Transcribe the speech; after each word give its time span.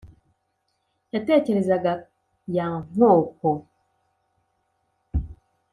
yatekerezaga 1.13 1.91
ya 2.55 2.67
nkoko. 2.91 3.49